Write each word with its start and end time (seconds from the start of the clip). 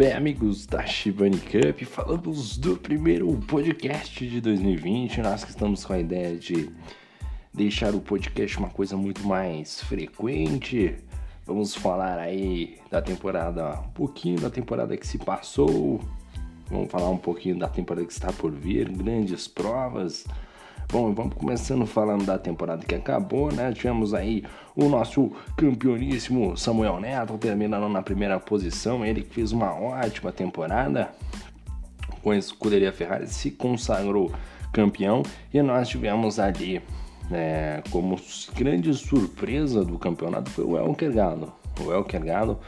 Bem, 0.00 0.14
amigos 0.14 0.64
da 0.64 0.82
Shibani 0.86 1.36
Cup, 1.38 1.82
falamos 1.82 2.56
do 2.56 2.74
primeiro 2.74 3.30
podcast 3.46 4.26
de 4.26 4.40
2020. 4.40 5.20
Nós 5.20 5.44
que 5.44 5.50
estamos 5.50 5.84
com 5.84 5.92
a 5.92 5.98
ideia 5.98 6.38
de 6.38 6.70
deixar 7.52 7.94
o 7.94 8.00
podcast 8.00 8.56
uma 8.56 8.70
coisa 8.70 8.96
muito 8.96 9.22
mais 9.26 9.82
frequente. 9.82 10.96
Vamos 11.44 11.74
falar 11.74 12.18
aí 12.18 12.78
da 12.90 13.02
temporada, 13.02 13.78
um 13.78 13.90
pouquinho 13.90 14.40
da 14.40 14.48
temporada 14.48 14.96
que 14.96 15.06
se 15.06 15.18
passou. 15.18 16.00
Vamos 16.70 16.90
falar 16.90 17.10
um 17.10 17.18
pouquinho 17.18 17.58
da 17.58 17.68
temporada 17.68 18.06
que 18.06 18.12
está 18.14 18.32
por 18.32 18.52
vir, 18.52 18.88
grandes 18.88 19.46
provas. 19.46 20.24
Bom, 20.92 21.14
vamos 21.14 21.34
começando 21.34 21.86
falando 21.86 22.26
da 22.26 22.36
temporada 22.36 22.84
que 22.84 22.96
acabou, 22.96 23.52
né? 23.52 23.72
Tivemos 23.72 24.12
aí 24.12 24.42
o 24.74 24.88
nosso 24.88 25.30
campeoníssimo 25.56 26.56
Samuel 26.56 26.98
Neto 26.98 27.38
terminando 27.38 27.88
na 27.88 28.02
primeira 28.02 28.40
posição, 28.40 29.04
ele 29.04 29.22
fez 29.22 29.52
uma 29.52 29.72
ótima 29.72 30.32
temporada 30.32 31.12
com 32.24 32.32
a 32.32 32.36
escuderia 32.36 32.92
Ferrari, 32.92 33.28
se 33.28 33.52
consagrou 33.52 34.32
campeão 34.72 35.22
e 35.54 35.62
nós 35.62 35.88
tivemos 35.88 36.40
ali 36.40 36.82
né, 37.30 37.84
como 37.92 38.20
grande 38.56 38.92
surpresa 38.92 39.84
do 39.84 39.96
campeonato 39.96 40.50
foi 40.50 40.64
o 40.64 40.76
Elker 40.76 41.12
Galo. 41.12 41.52
O 41.78 41.92
Elker 41.92 42.24
Galo, 42.24 42.58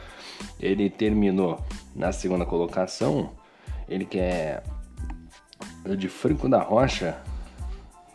ele 0.61 0.89
terminou 0.89 1.59
na 1.93 2.13
segunda 2.13 2.45
colocação, 2.45 3.31
ele 3.89 4.05
que 4.05 4.17
é 4.17 4.63
de 5.97 6.07
Franco 6.07 6.47
da 6.47 6.61
Rocha, 6.61 7.21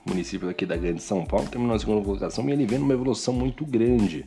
município 0.08 0.48
aqui 0.48 0.66
da 0.66 0.76
Grande 0.76 1.02
São 1.02 1.24
Paulo, 1.24 1.48
terminou 1.48 1.76
a 1.76 1.78
segunda 1.78 2.04
colocação 2.04 2.48
e 2.48 2.52
ele 2.52 2.66
vem 2.66 2.78
numa 2.78 2.94
evolução 2.94 3.34
muito 3.34 3.64
grande. 3.64 4.26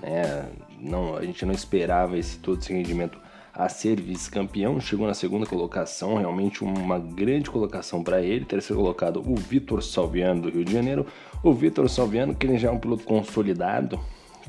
Né? 0.00 0.48
Não, 0.80 1.16
a 1.16 1.24
gente 1.24 1.44
não 1.44 1.52
esperava 1.52 2.16
esse 2.16 2.38
todo 2.38 2.60
esse 2.60 2.72
rendimento 2.72 3.18
a 3.54 3.68
ser 3.68 4.00
vice-campeão, 4.00 4.80
chegou 4.80 5.06
na 5.06 5.12
segunda 5.12 5.44
colocação, 5.44 6.16
realmente 6.16 6.64
uma 6.64 6.98
grande 6.98 7.50
colocação 7.50 8.02
para 8.02 8.22
ele. 8.22 8.46
Terceiro 8.46 8.80
colocado, 8.80 9.22
o 9.24 9.36
Vitor 9.36 9.82
Salviano 9.82 10.42
do 10.42 10.50
Rio 10.50 10.64
de 10.64 10.72
Janeiro. 10.72 11.06
O 11.42 11.52
Vitor 11.52 11.88
Salviano, 11.88 12.34
que 12.34 12.46
ele 12.46 12.56
já 12.56 12.68
é 12.68 12.70
um 12.70 12.78
piloto 12.78 13.04
consolidado, 13.04 14.00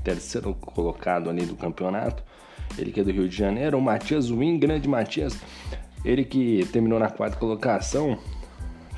terceiro 0.03 0.53
colocado 0.53 1.29
ali 1.29 1.45
do 1.45 1.55
campeonato, 1.55 2.23
ele 2.77 2.91
que 2.91 3.01
é 3.01 3.03
do 3.03 3.11
Rio 3.11 3.27
de 3.27 3.35
Janeiro. 3.35 3.77
O 3.77 3.81
Matias 3.81 4.29
Win, 4.29 4.57
grande 4.57 4.87
Matias, 4.87 5.37
ele 6.05 6.23
que 6.23 6.65
terminou 6.71 6.97
na 6.97 7.09
quarta 7.09 7.35
colocação, 7.35 8.17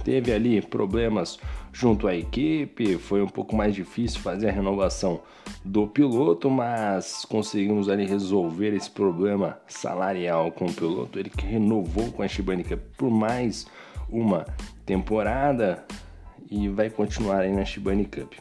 teve 0.05 0.31
ali 0.31 0.61
problemas 0.61 1.39
junto 1.73 2.07
à 2.07 2.15
equipe, 2.15 2.97
foi 2.97 3.21
um 3.21 3.27
pouco 3.27 3.55
mais 3.55 3.73
difícil 3.73 4.21
fazer 4.21 4.47
a 4.47 4.51
renovação 4.51 5.19
do 5.65 5.87
piloto, 5.87 6.49
mas 6.49 7.25
conseguimos 7.25 7.89
ali 7.89 8.05
resolver 8.05 8.73
esse 8.73 8.89
problema 8.89 9.57
salarial 9.67 10.51
com 10.51 10.67
o 10.67 10.73
piloto. 10.73 11.19
Ele 11.19 11.29
que 11.29 11.45
renovou 11.45 12.11
com 12.11 12.21
a 12.21 12.27
Shibanica 12.27 12.77
por 12.95 13.09
mais 13.09 13.65
uma 14.07 14.45
temporada 14.85 15.83
e 16.49 16.69
vai 16.69 16.89
continuar 16.89 17.39
aí 17.39 17.51
na 17.51 17.65
Shibani 17.65 18.05
Cup. 18.05 18.33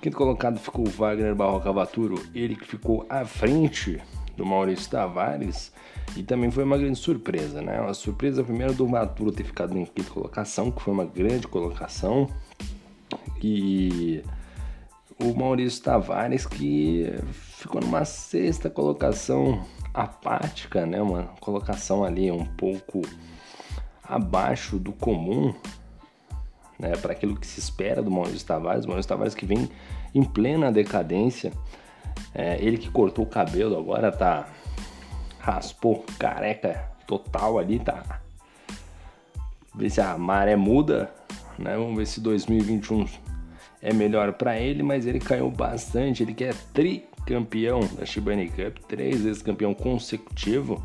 Quinto 0.00 0.16
colocado 0.16 0.58
ficou 0.58 0.86
Wagner 0.86 1.34
Barroca 1.34 1.70
Vaturo, 1.72 2.22
ele 2.34 2.54
que 2.54 2.66
ficou 2.66 3.04
à 3.10 3.24
frente 3.24 4.00
do 4.40 4.46
Maurício 4.46 4.90
Tavares 4.90 5.70
e 6.16 6.22
também 6.22 6.50
foi 6.50 6.64
uma 6.64 6.78
grande 6.78 6.98
surpresa, 6.98 7.60
né? 7.60 7.78
Uma 7.78 7.92
surpresa 7.92 8.42
primeiro 8.42 8.72
do 8.72 8.88
Maturo 8.88 9.30
ter 9.30 9.44
ficado 9.44 9.76
em 9.76 9.84
quinta 9.84 10.10
colocação, 10.10 10.70
que 10.70 10.80
foi 10.80 10.94
uma 10.94 11.04
grande 11.04 11.46
colocação. 11.46 12.26
E 13.42 14.24
o 15.22 15.34
Maurício 15.34 15.82
Tavares 15.82 16.46
que 16.46 17.06
ficou 17.32 17.82
numa 17.82 18.06
sexta 18.06 18.70
colocação 18.70 19.62
apática, 19.92 20.86
né? 20.86 21.02
Uma 21.02 21.24
colocação 21.38 22.02
ali 22.02 22.32
um 22.32 22.46
pouco 22.46 23.02
abaixo 24.02 24.78
do 24.78 24.92
comum, 24.92 25.54
né? 26.78 26.96
Para 26.96 27.12
aquilo 27.12 27.36
que 27.36 27.46
se 27.46 27.60
espera 27.60 28.02
do 28.02 28.10
Maurício 28.10 28.46
Tavares. 28.46 28.86
O 28.86 28.88
Maurício 28.88 29.10
Tavares 29.10 29.34
que 29.34 29.44
vem 29.44 29.68
em 30.14 30.24
plena 30.24 30.72
decadência. 30.72 31.52
É, 32.34 32.58
ele 32.60 32.78
que 32.78 32.90
cortou 32.90 33.24
o 33.24 33.28
cabelo 33.28 33.78
agora 33.78 34.12
tá 34.12 34.48
raspou 35.38 36.04
careca 36.18 36.90
total 37.06 37.58
ali, 37.58 37.78
tá? 37.78 38.20
Ver 39.74 39.90
se 39.90 40.00
a 40.00 40.16
maré 40.16 40.56
muda, 40.56 41.10
né? 41.58 41.76
Vamos 41.76 41.96
ver 41.96 42.06
se 42.06 42.20
2021 42.20 43.06
é 43.82 43.92
melhor 43.92 44.32
para 44.34 44.58
ele, 44.58 44.82
mas 44.82 45.06
ele 45.06 45.18
caiu 45.18 45.50
bastante. 45.50 46.22
Ele 46.22 46.34
que 46.34 46.44
é 46.44 46.52
tricampeão 46.72 47.80
da 47.98 48.04
Shibani 48.04 48.48
Cup, 48.48 48.78
três 48.86 49.22
vezes 49.22 49.42
campeão 49.42 49.74
consecutivo. 49.74 50.82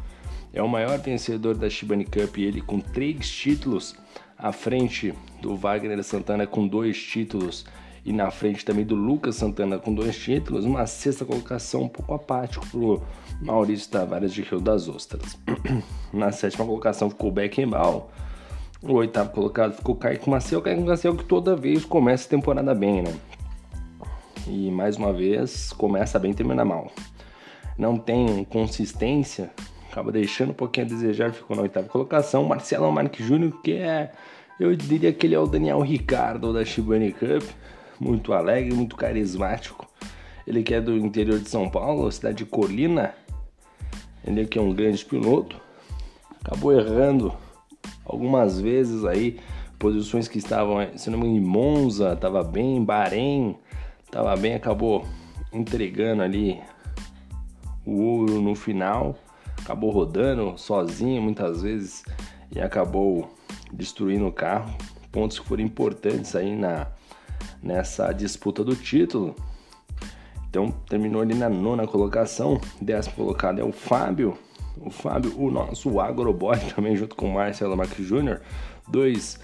É 0.54 0.62
o 0.62 0.70
maior 0.70 0.98
vencedor 1.00 1.56
da 1.56 1.70
Shibani 1.70 2.06
Cup, 2.06 2.38
ele 2.38 2.62
com 2.62 2.80
três 2.80 3.30
títulos 3.30 3.96
à 4.38 4.52
frente 4.52 5.14
do 5.42 5.56
Wagner 5.56 6.02
Santana 6.04 6.48
com 6.48 6.68
dois 6.68 6.98
títulos 7.02 7.66
e 8.06 8.14
na 8.14 8.30
frente 8.30 8.64
também 8.64 8.86
do 8.86 8.94
Lucas 8.94 9.36
Santana 9.36 9.80
com 9.80 9.92
dois 9.92 10.16
títulos, 10.16 10.64
uma 10.64 10.86
sexta 10.86 11.26
colocação 11.26 11.82
um 11.82 11.90
pouco 11.90 12.14
apático 12.14 12.66
pro 12.68 13.02
Maurício 13.42 13.90
Tavares 13.90 14.32
de 14.32 14.44
Rio 14.44 14.60
das 14.62 14.88
Ostras. 14.88 15.36
na 16.14 16.32
sétima 16.32 16.66
colocação 16.66 17.10
ficou 17.10 17.32
Beckenbauer. 17.32 18.04
O 18.84 18.94
oitavo 18.94 19.32
colocado 19.32 19.74
ficou 19.74 19.96
Kaique 19.96 20.30
Maciel. 20.30 20.62
Kaique 20.62 20.84
Maciel 20.84 21.16
que 21.16 21.24
toda 21.24 21.56
vez 21.56 21.84
começa 21.84 22.28
a 22.28 22.30
temporada 22.30 22.76
bem, 22.76 23.02
né? 23.02 23.14
E 24.48 24.70
mais 24.70 24.98
uma 24.98 25.12
vez 25.12 25.74
começa 25.74 26.20
bem 26.20 26.30
e 26.30 26.36
termina 26.36 26.64
mal. 26.64 26.92
Não 27.76 27.98
tem 27.98 28.44
consistência, 28.44 29.50
acaba 29.92 30.12
deixando 30.12 30.52
um 30.52 30.54
pouquinho 30.54 30.86
a 30.86 30.90
desejar, 30.90 31.34
ficou 31.34 31.56
na 31.58 31.64
oitava 31.64 31.88
colocação. 31.88 32.44
Marcelo 32.44 32.92
Marques 32.92 33.26
Júnior, 33.26 33.60
que 33.64 33.74
é, 33.74 34.12
eu 34.60 34.76
diria 34.76 35.12
que 35.12 35.26
ele 35.26 35.34
é 35.34 35.40
o 35.40 35.48
Daniel 35.48 35.82
Ricardo 35.82 36.54
da 36.54 36.64
Shibani 36.64 37.12
Cup 37.12 37.42
muito 38.00 38.34
alegre, 38.34 38.74
muito 38.74 38.96
carismático. 38.96 39.88
Ele 40.46 40.64
que 40.64 40.74
é 40.74 40.82
do 40.82 40.96
interior 40.96 41.40
de 41.40 41.50
São 41.50 41.70
Paulo, 41.70 42.12
cidade 42.12 42.38
de 42.38 42.46
Colina. 42.46 43.16
Ele 44.26 44.46
que 44.46 44.60
é 44.60 44.62
um 44.62 44.74
grande 44.74 45.04
piloto. 45.04 45.60
Acabou 46.44 46.72
errando 46.72 47.34
algumas 48.06 48.60
vezes 48.60 49.04
aí 49.06 49.40
posições 49.80 50.28
que 50.28 50.38
estavam, 50.38 50.78
se 50.96 51.10
não 51.10 51.20
me 51.20 51.28
engano, 51.28 51.46
em 51.46 51.48
Monza, 51.48 52.14
estava 52.14 52.44
bem, 52.44 52.84
Bahrein, 52.84 53.56
estava 54.06 54.36
bem, 54.36 54.56
acabou 54.56 55.06
entregando 55.52 56.22
ali 56.22 56.62
o 57.86 58.02
ouro 58.02 58.42
no 58.42 58.56
final, 58.56 59.16
acabou 59.62 59.92
rodando 59.92 60.58
sozinho 60.58 61.22
muitas 61.22 61.62
vezes 61.62 62.04
e 62.52 62.60
acabou 62.60 63.30
destruindo 63.72 64.28
o 64.28 64.32
carro. 64.32 64.76
Pontos 65.12 65.40
que 65.40 65.48
foram 65.48 65.64
importantes 65.64 66.36
aí 66.36 66.56
na 66.56 66.88
nessa 67.62 68.12
disputa 68.12 68.64
do 68.64 68.76
título. 68.76 69.36
Então 70.50 70.72
terminou 70.88 71.22
ali 71.22 71.34
na 71.34 71.50
nona 71.50 71.86
colocação. 71.86 72.62
Décimo 72.82 73.16
colocado 73.16 73.60
é 73.60 73.64
o 73.64 73.74
Fábio. 73.74 74.38
O 74.78 74.90
Fábio, 74.90 75.34
o 75.38 75.52
nosso 75.52 76.00
agroboy, 76.00 76.58
também 76.74 76.96
junto 76.96 77.16
com 77.16 77.30
o 77.30 77.34
Marcelo 77.34 77.76
Marques 77.76 78.08
Jr. 78.08 78.40
Dois 78.88 79.40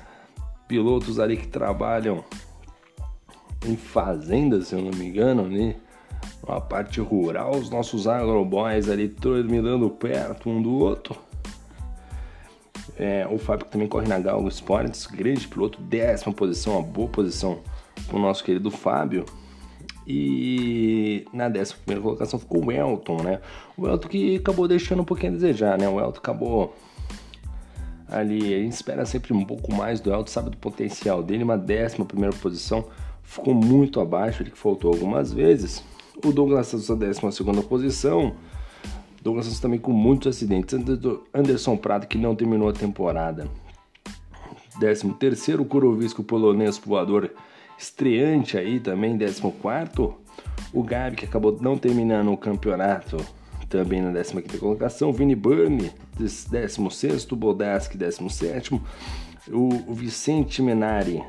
pilotos 0.68 1.20
ali 1.20 1.36
que 1.36 1.48
trabalham 1.48 2.24
em 3.66 3.76
fazendas, 3.76 4.70
se 4.70 4.76
eu 4.76 4.82
não 4.82 4.92
me 4.92 5.06
engano, 5.06 5.48
né? 5.48 5.76
Uma 6.48 6.62
parte 6.62 7.02
rural, 7.02 7.52
os 7.58 7.70
nossos 7.70 8.08
agroboys 8.08 8.90
ali 8.90 9.10
terminando 9.10 9.90
perto 9.90 10.50
um 10.50 10.62
do 10.62 10.74
outro. 10.74 11.16
É, 12.98 13.28
o 13.30 13.38
Fábio 13.38 13.66
também 13.66 13.88
corre 13.88 14.08
na 14.08 14.20
Galgo 14.20 14.48
Sports, 14.48 15.08
grande 15.08 15.48
piloto, 15.48 15.82
décima 15.82 16.34
posição, 16.34 16.74
uma 16.74 16.84
boa 16.84 17.10
posição 17.10 17.60
o 18.12 18.20
nosso 18.20 18.44
querido 18.44 18.70
Fábio. 18.70 19.26
E 20.06 21.26
na 21.32 21.48
décima 21.48 21.80
primeira 21.86 22.02
colocação 22.02 22.40
ficou 22.40 22.66
o 22.66 22.72
Elton, 22.72 23.22
né? 23.22 23.40
O 23.78 23.88
Elton 23.88 24.08
que 24.08 24.38
acabou 24.38 24.68
deixando 24.68 25.02
um 25.02 25.06
pouquinho 25.06 25.34
a 25.34 25.36
desejar, 25.36 25.78
né? 25.78 25.88
O 25.88 26.00
Elton 26.00 26.20
acabou 26.20 26.76
ali, 28.10 28.54
a 28.54 28.60
gente 28.60 28.74
espera 28.74 29.06
sempre 29.06 29.34
um 29.34 29.46
pouco 29.46 29.74
mais 29.74 30.02
do 30.02 30.12
Elton, 30.12 30.28
sabe 30.28 30.50
do 30.50 30.58
potencial 30.58 31.24
dele, 31.24 31.44
uma 31.44 31.58
décima 31.58 32.06
primeira 32.06 32.36
posição, 32.36 32.86
ficou 33.24 33.54
muito 33.54 34.02
abaixo, 34.02 34.44
ele 34.44 34.52
que 34.52 34.58
faltou 34.58 34.92
algumas 34.92 35.32
vezes. 35.32 35.84
O 36.24 36.32
Douglas 36.32 36.68
Santos 36.68 36.90
na 36.90 36.96
décima 36.96 37.32
segunda 37.32 37.62
posição, 37.62 38.36
Douglas 39.22 39.46
Santos 39.46 39.62
também 39.62 39.80
com 39.80 39.92
muitos 39.92 40.36
acidentes. 40.36 40.76
Anderson 41.34 41.78
Prado 41.78 42.08
que 42.08 42.18
não 42.18 42.36
terminou 42.36 42.70
a 42.70 42.74
temporada. 42.74 43.48
Décimo 44.80 45.14
terceiro, 45.14 45.64
Kurovisko 45.64 46.24
polonês 46.24 46.78
voador 46.78 47.32
estreante 47.82 48.58
aí 48.58 48.80
também, 48.80 49.18
14. 49.18 50.14
O 50.72 50.84
Gabi, 50.84 51.16
que 51.16 51.26
acabou 51.26 51.58
não 51.60 51.78
terminando 51.78 52.32
o 52.32 52.38
campeonato, 52.38 53.18
também 53.68 54.02
na 54.02 54.12
15 54.12 54.60
colocação. 54.60 55.12
Vini 55.12 55.36
Burni, 55.36 55.92
16. 56.18 57.26
Bodaski, 57.32 57.98
17. 57.98 58.76
O, 58.76 58.82
o 59.88 59.94
Vicente 59.94 60.62
Menari, 60.62 61.24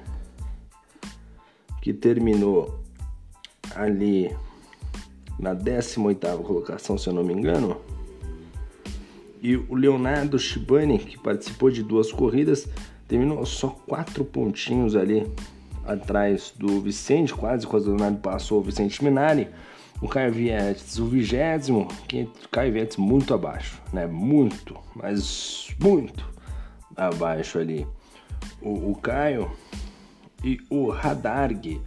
que 1.81 1.93
terminou 1.93 2.81
ali 3.75 4.34
na 5.38 5.54
18 5.54 6.26
colocação, 6.43 6.99
se 6.99 7.08
eu 7.08 7.14
não 7.14 7.25
me 7.25 7.32
engano. 7.32 7.81
E 9.40 9.56
o 9.56 9.75
Leonardo 9.75 10.38
Shibani, 10.38 10.99
que 10.99 11.19
participou 11.19 11.70
de 11.70 11.82
duas 11.82 12.12
corridas, 12.12 12.69
terminou 13.08 13.44
só 13.46 13.69
quatro 13.69 14.25
pontinhos 14.25 14.94
ali 14.94 15.26
atrás 15.87 16.52
do 16.56 16.81
Vicente, 16.81 17.34
quase 17.34 17.67
quase 17.67 17.87
o 17.87 17.90
Leonardo 17.90 18.19
passou 18.19 18.61
o 18.61 18.62
Vicente 18.62 19.02
Minari. 19.02 19.49
O 20.00 20.08
Caio 20.08 20.32
Vietes, 20.32 20.99
o 20.99 21.06
vigésimo, 21.06 21.87
que 22.08 22.29
o 22.44 22.49
Caio 22.49 22.73
Vietes 22.73 22.96
muito 22.96 23.32
abaixo, 23.32 23.81
né? 23.93 24.05
Muito, 24.06 24.76
mas 24.96 25.69
muito 25.81 26.29
abaixo 26.96 27.58
ali. 27.58 27.87
O, 28.61 28.90
o 28.90 28.96
Caio 28.96 29.50
e 30.43 30.58
o 30.69 30.88
Radarg, 30.90 31.81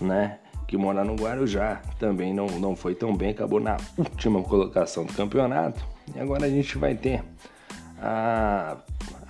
né? 0.00 0.38
Que 0.66 0.76
mora 0.76 1.02
no 1.02 1.14
Guarujá, 1.14 1.80
também 1.98 2.34
não, 2.34 2.46
não 2.46 2.76
foi 2.76 2.94
tão 2.94 3.16
bem, 3.16 3.30
acabou 3.30 3.60
na 3.60 3.78
última 3.96 4.42
colocação 4.42 5.06
do 5.06 5.12
campeonato. 5.14 5.82
E 6.14 6.20
agora 6.20 6.44
a 6.44 6.50
gente 6.50 6.76
vai 6.76 6.94
ter 6.94 7.22
a, 7.98 8.76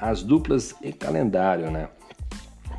as 0.01 0.23
duplas 0.23 0.75
e 0.83 0.93
calendário, 0.93 1.71
né? 1.71 1.89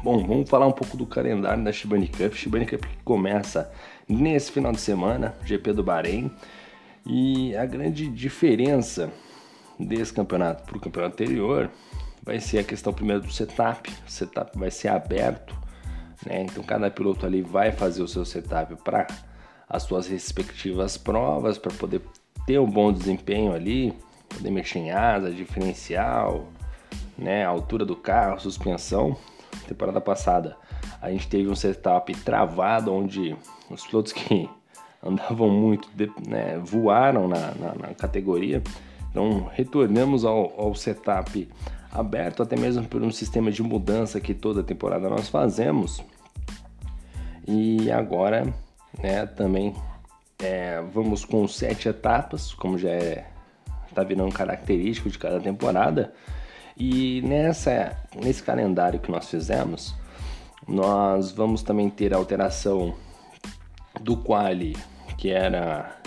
Bom, 0.03 0.23
vamos 0.25 0.47
falar 0.47 0.67
um 0.67 0.71
pouco 0.71 0.95
do 0.95 1.07
calendário 1.07 1.63
da 1.63 1.71
Shibani 1.71 2.07
Cup. 2.07 2.33
Shibani 2.33 2.67
Cup 2.67 2.85
começa 3.03 3.71
nesse 4.07 4.51
final 4.51 4.71
de 4.71 4.79
semana, 4.79 5.35
GP 5.43 5.73
do 5.73 5.83
Bahrein. 5.83 6.31
E 7.03 7.55
a 7.55 7.65
grande 7.65 8.07
diferença 8.07 9.11
desse 9.79 10.13
campeonato 10.13 10.63
para 10.63 10.77
o 10.77 10.79
campeonato 10.79 11.13
anterior 11.13 11.71
vai 12.21 12.39
ser 12.39 12.59
a 12.59 12.63
questão 12.63 12.93
primeiro 12.93 13.23
do 13.23 13.31
setup. 13.31 13.89
O 14.07 14.11
setup 14.11 14.57
vai 14.57 14.69
ser 14.69 14.89
aberto, 14.89 15.55
né? 16.25 16.43
Então 16.43 16.63
cada 16.63 16.91
piloto 16.91 17.25
ali 17.25 17.41
vai 17.41 17.71
fazer 17.71 18.03
o 18.03 18.07
seu 18.07 18.23
setup 18.23 18.75
para 18.83 19.07
as 19.67 19.83
suas 19.83 20.07
respectivas 20.07 20.95
provas, 20.95 21.57
para 21.57 21.73
poder 21.73 22.01
ter 22.45 22.59
um 22.59 22.69
bom 22.69 22.93
desempenho 22.93 23.51
ali, 23.51 23.93
poder 24.29 24.51
mexer 24.51 24.79
em 24.79 24.91
asa, 24.91 25.31
diferencial, 25.31 26.47
né? 27.17 27.43
altura 27.43 27.83
do 27.83 27.95
carro, 27.95 28.39
suspensão 28.39 29.17
temporada 29.67 30.01
passada 30.01 30.57
a 31.01 31.11
gente 31.11 31.27
teve 31.27 31.49
um 31.49 31.55
setup 31.55 32.13
travado 32.15 32.93
onde 32.93 33.35
os 33.69 33.85
pilotos 33.85 34.11
que 34.11 34.49
andavam 35.03 35.49
muito 35.49 35.89
né, 36.27 36.59
voaram 36.63 37.27
na, 37.27 37.51
na, 37.55 37.75
na, 37.75 37.93
categoria. 37.93 38.61
Então 39.09 39.49
retornamos 39.53 40.25
ao, 40.25 40.59
ao, 40.59 40.75
setup 40.75 41.47
aberto, 41.91 42.43
até 42.43 42.55
mesmo 42.55 42.85
por 42.85 43.01
um 43.01 43.11
sistema 43.11 43.51
de 43.51 43.61
mudança 43.61 44.19
que 44.19 44.33
toda 44.33 44.63
temporada 44.63 45.09
nós 45.09 45.29
fazemos. 45.29 46.03
E 47.47 47.89
agora 47.91 48.53
né, 49.01 49.25
também 49.25 49.73
é, 50.39 50.81
vamos 50.93 51.23
com 51.23 51.47
sete 51.47 51.87
etapas, 51.87 52.53
como 52.53 52.77
já 52.77 52.89
é, 52.89 53.27
está 53.87 54.03
virando 54.03 54.33
característico 54.33 55.09
de 55.09 55.17
cada 55.17 55.39
temporada. 55.39 56.13
E 56.79 57.21
nessa, 57.23 57.97
nesse 58.15 58.43
calendário 58.43 58.99
que 58.99 59.11
nós 59.11 59.29
fizemos, 59.29 59.95
nós 60.67 61.31
vamos 61.31 61.63
também 61.63 61.89
ter 61.89 62.13
a 62.13 62.17
alteração 62.17 62.93
do 63.99 64.15
quali, 64.15 64.77
que 65.17 65.29
era 65.29 65.99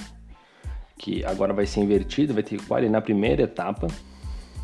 que 0.96 1.24
agora 1.24 1.54
vai 1.54 1.64
ser 1.64 1.80
invertido, 1.80 2.34
vai 2.34 2.42
ter 2.42 2.60
quali 2.66 2.88
na 2.88 3.00
primeira 3.00 3.42
etapa, 3.42 3.86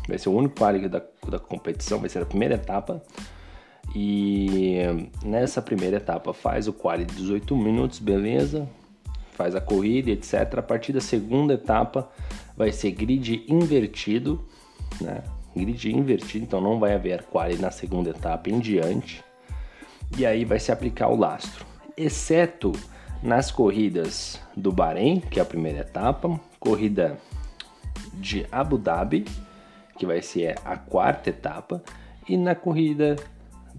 vai 0.07 0.17
ser 0.17 0.29
o 0.29 0.33
único 0.33 0.55
quali 0.55 0.87
da, 0.87 1.01
da 1.27 1.39
competição, 1.39 1.99
vai 1.99 2.09
ser 2.09 2.21
a 2.21 2.25
primeira 2.25 2.55
etapa. 2.55 3.01
E 3.95 4.77
nessa 5.23 5.61
primeira 5.61 5.97
etapa 5.97 6.31
faz 6.33 6.67
o 6.67 6.73
quali 6.73 7.05
de 7.05 7.15
18 7.15 7.55
minutos, 7.57 7.99
beleza? 7.99 8.69
Faz 9.33 9.55
a 9.55 9.61
corrida, 9.61 10.11
etc. 10.11 10.59
A 10.59 10.61
partir 10.61 10.93
da 10.93 11.01
segunda 11.01 11.55
etapa 11.55 12.07
vai 12.55 12.71
ser 12.71 12.91
grid 12.91 13.43
invertido, 13.47 14.47
né? 15.01 15.23
Grid 15.57 15.91
invertido, 15.91 16.45
então 16.45 16.61
não 16.61 16.79
vai 16.79 16.93
haver 16.93 17.23
quali 17.23 17.57
na 17.57 17.71
segunda 17.71 18.11
etapa 18.11 18.49
em 18.49 18.59
diante. 18.59 19.23
E 20.17 20.25
aí 20.25 20.45
vai 20.45 20.59
se 20.59 20.71
aplicar 20.71 21.09
o 21.09 21.15
lastro, 21.15 21.65
exceto 21.97 22.71
nas 23.21 23.51
corridas 23.51 24.39
do 24.55 24.71
Bahrein, 24.71 25.19
que 25.19 25.39
é 25.39 25.41
a 25.41 25.45
primeira 25.45 25.79
etapa, 25.79 26.39
corrida 26.59 27.17
de 28.13 28.45
Abu 28.51 28.77
Dhabi, 28.77 29.25
que 29.97 30.05
vai 30.05 30.21
ser 30.21 30.55
a 30.63 30.77
quarta 30.77 31.29
etapa, 31.29 31.83
e 32.27 32.37
na 32.37 32.55
corrida 32.55 33.15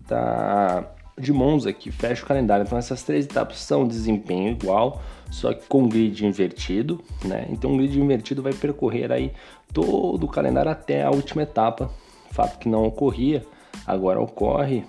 da 0.06 0.84
de 1.18 1.32
Monza, 1.32 1.72
que 1.72 1.90
fecha 1.90 2.22
o 2.22 2.26
calendário. 2.26 2.64
Então 2.64 2.78
essas 2.78 3.02
três 3.02 3.24
etapas 3.24 3.58
são 3.58 3.86
desempenho 3.86 4.52
igual, 4.52 5.02
só 5.30 5.52
que 5.52 5.66
com 5.66 5.88
grid 5.88 6.24
invertido, 6.24 7.00
né? 7.24 7.46
Então 7.50 7.74
o 7.74 7.76
grid 7.76 7.98
invertido 7.98 8.42
vai 8.42 8.52
percorrer 8.52 9.12
aí 9.12 9.32
todo 9.72 10.24
o 10.24 10.28
calendário 10.28 10.70
até 10.70 11.02
a 11.02 11.10
última 11.10 11.42
etapa, 11.42 11.90
fato 12.30 12.58
que 12.58 12.68
não 12.68 12.84
ocorria, 12.84 13.44
agora 13.86 14.20
ocorre 14.20 14.84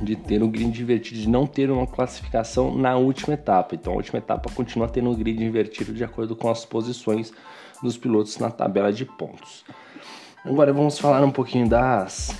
de 0.00 0.16
ter 0.16 0.42
um 0.42 0.50
grid 0.50 0.80
invertido, 0.80 1.20
de 1.20 1.28
não 1.28 1.46
ter 1.46 1.70
uma 1.70 1.86
classificação 1.86 2.74
na 2.74 2.96
última 2.96 3.34
etapa. 3.34 3.74
Então 3.74 3.92
a 3.92 3.96
última 3.96 4.18
etapa 4.18 4.50
continua 4.54 4.88
tendo 4.88 5.10
um 5.10 5.14
grid 5.14 5.42
invertido 5.42 5.92
de 5.92 6.04
acordo 6.04 6.34
com 6.34 6.48
as 6.48 6.64
posições 6.64 7.32
dos 7.82 7.96
pilotos 7.96 8.38
na 8.38 8.50
tabela 8.50 8.92
de 8.92 9.04
pontos. 9.04 9.64
Agora 10.44 10.72
vamos 10.72 10.98
falar 10.98 11.22
um 11.22 11.30
pouquinho 11.30 11.68
das 11.68 12.34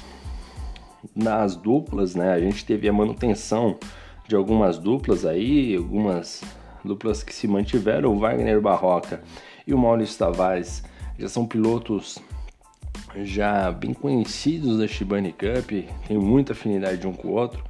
nas 1.15 1.57
duplas, 1.57 2.15
né? 2.15 2.33
A 2.33 2.41
gente 2.41 2.65
teve 2.65 2.89
a 2.89 2.93
manutenção 2.93 3.79
de 4.29 4.37
algumas 4.37 4.79
duplas 4.79 5.25
aí, 5.27 5.75
algumas 5.77 6.43
duplas 6.85 7.23
que 7.23 7.35
se 7.35 7.47
mantiveram, 7.47 8.15
o 8.15 8.19
Wagner 8.19 8.61
Barroca 8.61 9.23
e 9.67 9.75
o 9.75 9.79
Maurício 9.79 10.19
Tavares 10.19 10.83
já 11.19 11.29
são 11.29 11.47
pilotos 11.47 12.19
já 13.17 13.71
bem 13.71 13.93
conhecidos 13.93 14.79
da 14.79 14.87
Shibani 14.87 15.33
Cup, 15.33 15.71
tem 16.07 16.19
muita 16.19 16.53
afinidade 16.53 17.07
um 17.07 17.13
com 17.13 17.29
o 17.29 17.33
outro, 17.33 17.63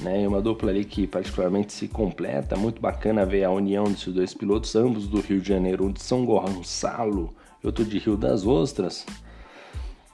né? 0.00 0.22
É 0.22 0.28
uma 0.28 0.40
dupla 0.40 0.70
ali 0.70 0.84
que 0.84 1.06
particularmente 1.06 1.72
se 1.72 1.88
completa, 1.88 2.56
muito 2.56 2.80
bacana 2.80 3.26
ver 3.26 3.44
a 3.44 3.50
união 3.50 3.84
desses 3.84 4.12
dois 4.12 4.34
pilotos, 4.34 4.74
ambos 4.74 5.06
do 5.06 5.20
Rio 5.20 5.40
de 5.40 5.48
Janeiro, 5.48 5.84
um 5.86 5.92
de 5.92 6.02
São 6.02 6.24
Gonçalo 6.24 7.34
e 7.62 7.66
outro 7.66 7.84
de 7.84 7.98
Rio 7.98 8.16
das 8.16 8.46
Ostras. 8.46 9.04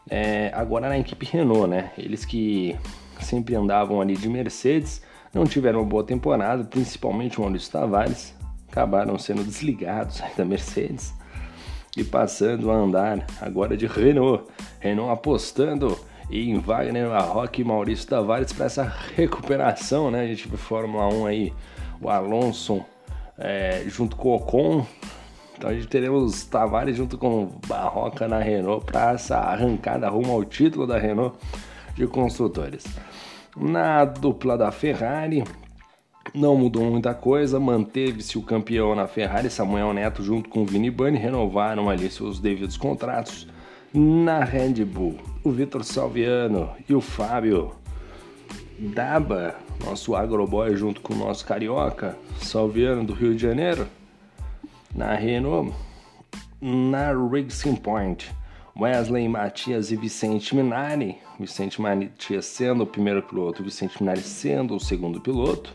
É, 0.09 0.51
agora 0.55 0.89
na 0.89 0.99
equipe 0.99 1.25
Renault, 1.25 1.69
né? 1.69 1.93
Eles 1.97 2.25
que 2.25 2.77
sempre 3.21 3.55
andavam 3.55 4.01
ali 4.01 4.17
de 4.17 4.29
Mercedes, 4.29 5.03
não 5.35 5.45
tiveram 5.45 5.81
uma 5.81 5.89
boa 5.89 6.05
temporada, 6.05 6.65
principalmente 6.65 7.39
o 7.39 7.43
Maurício 7.43 7.73
Tavares, 7.73 8.35
acabaram 8.69 9.19
sendo 9.19 9.45
desligados 9.45 10.23
da 10.37 10.45
Mercedes 10.45 11.13
e 11.97 12.05
passando 12.05 12.71
a 12.71 12.75
andar 12.75 13.27
agora 13.41 13.77
de 13.77 13.87
Renault. 13.87 14.45
Renault 14.81 15.13
apostando 15.13 15.99
em 16.31 16.59
Wagner 16.59 17.09
Marroque 17.09 17.63
e 17.63 17.65
Maurício 17.65 18.09
Tavares 18.09 18.53
para 18.53 18.67
essa 18.67 18.93
recuperação, 19.17 20.11
né? 20.11 20.23
A 20.23 20.27
gente 20.27 20.49
viu 20.49 20.59
Fórmula 20.59 21.13
1 21.13 21.27
aí, 21.27 21.53
o 22.01 22.09
Alonso 22.09 22.85
é, 23.39 23.85
junto 23.89 24.17
com 24.17 24.29
o 24.29 24.37
Ocon 24.37 24.87
então 25.57 25.71
a 25.71 25.75
gente 25.75 25.87
teremos 25.87 26.45
Tavares 26.45 26.97
junto 26.97 27.17
com 27.17 27.47
Barroca 27.67 28.27
na 28.27 28.39
Renault 28.39 28.85
para 28.85 29.13
essa 29.13 29.37
arrancada 29.37 30.09
rumo 30.09 30.33
ao 30.33 30.45
título 30.45 30.87
da 30.87 30.99
Renault 30.99 31.37
de 31.95 32.07
construtores. 32.07 32.85
Na 33.57 34.05
dupla 34.05 34.59
da 34.59 34.73
Ferrari, 34.73 35.45
não 36.35 36.57
mudou 36.57 36.85
muita 36.91 37.15
coisa, 37.15 37.61
manteve-se 37.61 38.37
o 38.37 38.43
campeão 38.43 38.95
na 38.95 39.07
Ferrari, 39.07 39.49
Samuel 39.49 39.93
Neto 39.93 40.23
junto 40.23 40.49
com 40.49 40.63
o 40.63 40.67
Vini 40.67 40.91
Bani, 40.91 41.19
renovaram 41.19 41.89
ali 41.89 42.11
seus 42.11 42.41
devidos 42.41 42.77
contratos. 42.77 43.47
Na 43.93 44.43
Red 44.43 44.85
Bull, 44.85 45.19
o 45.45 45.53
Vitor 45.53 45.85
Salviano 45.85 46.71
e 46.89 46.95
o 46.95 47.01
Fábio 47.01 47.73
Daba, 48.77 49.55
nosso 49.85 50.17
agroboy 50.17 50.75
junto 50.75 51.01
com 51.01 51.15
o 51.15 51.17
nosso 51.17 51.47
carioca, 51.47 52.17
Salviano 52.41 53.05
do 53.05 53.13
Rio 53.13 53.37
de 53.37 53.43
Janeiro, 53.43 53.87
na 54.93 55.15
Renault, 55.15 55.73
na 56.61 57.13
Racing 57.13 57.77
Point, 57.77 58.35
Wesley 58.77 59.29
Matias 59.29 59.93
e 59.93 59.97
Vicente 59.97 60.57
Minari. 60.57 61.19
Vicente 61.39 61.81
Matias 61.81 62.47
sendo 62.47 62.85
o 62.85 62.87
primeiro 62.87 63.23
piloto, 63.23 63.63
Vicente 63.63 64.01
Minari 64.01 64.21
sendo 64.21 64.77
o 64.77 64.81
segundo 64.81 65.21
piloto. 65.21 65.75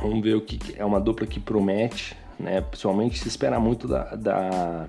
Vamos 0.00 0.22
ver 0.22 0.36
o 0.36 0.40
que 0.40 0.74
é 0.76 0.84
uma 0.84 1.00
dupla 1.00 1.26
que 1.26 1.40
promete, 1.40 2.16
né? 2.38 2.60
Principalmente 2.60 3.18
se 3.18 3.28
espera 3.28 3.58
muito 3.58 3.88
da, 3.88 4.14
da, 4.14 4.88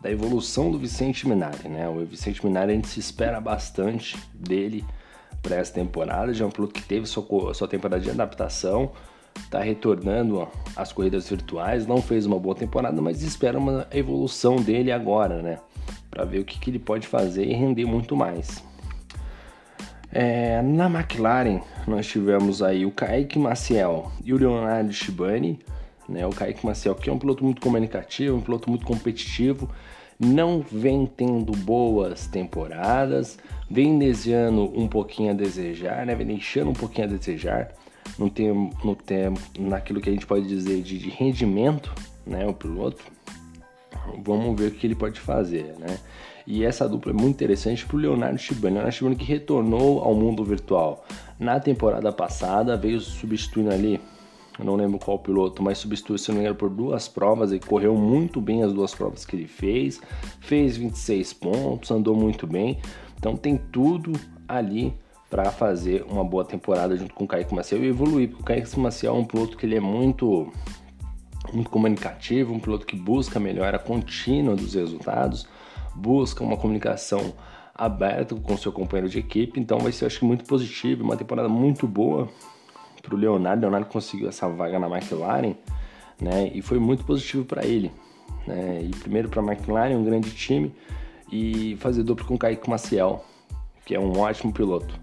da 0.00 0.10
evolução 0.10 0.70
do 0.70 0.78
Vicente 0.78 1.26
Minari, 1.26 1.68
né? 1.68 1.88
O 1.88 2.04
Vicente 2.04 2.44
Minari 2.44 2.72
a 2.72 2.74
gente 2.74 2.88
se 2.88 3.00
espera 3.00 3.40
bastante 3.40 4.16
dele 4.32 4.84
para 5.42 5.56
essa 5.56 5.72
temporada. 5.72 6.32
Já 6.32 6.44
é 6.44 6.48
um 6.48 6.50
piloto 6.50 6.74
que 6.74 6.82
teve 6.82 7.06
sua, 7.06 7.54
sua 7.54 7.66
temporada 7.66 8.02
de 8.02 8.10
adaptação 8.10 8.92
está 9.42 9.60
retornando 9.60 10.48
às 10.76 10.92
corridas 10.92 11.28
virtuais, 11.28 11.86
não 11.86 12.02
fez 12.02 12.26
uma 12.26 12.38
boa 12.38 12.54
temporada, 12.54 13.00
mas 13.00 13.22
espera 13.22 13.58
uma 13.58 13.86
evolução 13.92 14.56
dele 14.56 14.90
agora, 14.90 15.42
né? 15.42 15.58
Para 16.18 16.24
ver 16.24 16.40
o 16.40 16.44
que, 16.44 16.58
que, 16.58 16.68
ele 16.68 16.80
pode 16.80 17.06
fazer 17.06 17.44
e 17.44 17.52
render 17.52 17.84
muito 17.84 18.16
mais. 18.16 18.60
É, 20.10 20.60
na 20.62 20.86
McLaren, 20.86 21.60
nós 21.86 22.08
tivemos 22.08 22.60
aí 22.60 22.84
o 22.84 22.90
Kaique 22.90 23.38
Maciel 23.38 24.10
e 24.24 24.34
o 24.34 24.36
Leonardo 24.36 24.92
Shibani. 24.92 25.60
Né? 26.08 26.26
O 26.26 26.30
Kaique 26.30 26.66
Maciel, 26.66 26.96
que 26.96 27.08
é 27.08 27.12
um 27.12 27.20
piloto 27.20 27.44
muito 27.44 27.60
comunicativo, 27.60 28.36
um 28.36 28.40
piloto 28.40 28.68
muito 28.68 28.84
competitivo, 28.84 29.70
não 30.18 30.60
vem 30.60 31.06
tendo 31.06 31.52
boas 31.52 32.26
temporadas, 32.26 33.38
vem 33.70 33.96
desejando 33.96 34.64
um 34.76 34.88
pouquinho 34.88 35.30
a 35.30 35.34
desejar, 35.34 36.04
né? 36.04 36.16
Vem 36.16 36.26
deixando 36.26 36.70
um 36.70 36.74
pouquinho 36.74 37.06
a 37.06 37.10
desejar 37.10 37.68
no 38.18 38.28
tem, 38.28 38.72
no 38.82 38.96
tem, 38.96 39.32
naquilo 39.56 40.00
que 40.00 40.10
a 40.10 40.12
gente 40.12 40.26
pode 40.26 40.48
dizer 40.48 40.82
de, 40.82 40.98
de 40.98 41.10
rendimento, 41.10 41.94
né? 42.26 42.44
O 42.44 42.52
piloto. 42.52 43.04
Vamos 44.22 44.58
ver 44.58 44.68
o 44.68 44.70
que 44.70 44.86
ele 44.86 44.94
pode 44.94 45.20
fazer, 45.20 45.74
né? 45.78 45.98
E 46.46 46.64
essa 46.64 46.88
dupla 46.88 47.12
é 47.12 47.14
muito 47.14 47.34
interessante 47.34 47.84
para 47.84 47.96
o 47.96 47.98
Leonardo 47.98 48.38
Shibani. 48.38 48.74
Leonardo 48.74 48.94
Shibani 48.94 49.16
que 49.16 49.24
retornou 49.24 50.00
ao 50.00 50.14
mundo 50.14 50.44
virtual 50.44 51.04
na 51.38 51.60
temporada 51.60 52.10
passada, 52.10 52.76
veio 52.76 53.00
substituindo 53.00 53.70
ali 53.70 54.00
não 54.64 54.74
lembro 54.74 54.98
qual 54.98 55.18
piloto, 55.18 55.62
mas 55.62 55.78
substituiu, 55.78 56.18
se 56.18 56.28
não 56.30 56.36
me 56.36 56.40
engano, 56.42 56.56
por 56.56 56.68
duas 56.68 57.06
provas 57.06 57.52
e 57.52 57.60
correu 57.60 57.94
muito 57.94 58.40
bem 58.40 58.62
as 58.62 58.72
duas 58.72 58.94
provas 58.94 59.24
que 59.24 59.36
ele 59.36 59.46
fez. 59.46 60.00
Fez 60.40 60.76
26 60.76 61.32
pontos, 61.34 61.90
andou 61.90 62.14
muito 62.14 62.46
bem. 62.46 62.78
Então 63.16 63.36
tem 63.36 63.56
tudo 63.56 64.12
ali 64.48 64.94
para 65.30 65.50
fazer 65.50 66.04
uma 66.08 66.24
boa 66.24 66.44
temporada 66.44 66.96
junto 66.96 67.14
com 67.14 67.24
o 67.24 67.28
Kaique 67.28 67.54
Maciel 67.54 67.84
e 67.84 67.88
evoluir, 67.88 68.28
porque 68.28 68.42
o 68.42 68.46
Kaique 68.46 68.78
Maciel 68.80 69.14
é 69.14 69.18
um 69.18 69.24
piloto 69.24 69.56
que 69.56 69.66
ele 69.66 69.76
é 69.76 69.80
muito 69.80 70.50
muito 71.52 71.70
comunicativo, 71.70 72.52
um 72.52 72.60
piloto 72.60 72.86
que 72.86 72.96
busca 72.96 73.38
a 73.38 73.42
melhora 73.42 73.78
contínua 73.78 74.54
dos 74.54 74.74
resultados, 74.74 75.46
busca 75.94 76.44
uma 76.44 76.56
comunicação 76.56 77.32
aberta 77.74 78.34
com 78.34 78.56
seu 78.56 78.72
companheiro 78.72 79.08
de 79.08 79.18
equipe, 79.18 79.60
então 79.60 79.78
vai 79.78 79.92
ser 79.92 80.06
acho 80.06 80.18
que 80.18 80.24
muito 80.24 80.44
positivo, 80.44 81.04
uma 81.04 81.16
temporada 81.16 81.48
muito 81.48 81.86
boa 81.86 82.28
para 83.00 83.14
o 83.14 83.18
Leonardo. 83.18 83.62
Leonardo 83.62 83.86
conseguiu 83.86 84.28
essa 84.28 84.48
vaga 84.48 84.78
na 84.78 84.88
McLaren, 84.88 85.54
né? 86.20 86.50
E 86.52 86.60
foi 86.60 86.78
muito 86.78 87.04
positivo 87.04 87.44
para 87.44 87.64
ele, 87.64 87.92
né? 88.46 88.82
E 88.82 88.88
primeiro 88.88 89.28
para 89.28 89.40
a 89.40 89.44
McLaren, 89.44 89.96
um 89.96 90.04
grande 90.04 90.30
time, 90.32 90.74
e 91.30 91.76
fazer 91.78 92.02
duplo 92.02 92.26
com 92.26 92.34
o 92.34 92.38
Kaique 92.38 92.68
Maciel, 92.68 93.24
que 93.84 93.94
é 93.94 94.00
um 94.00 94.18
ótimo 94.18 94.52
piloto. 94.52 94.98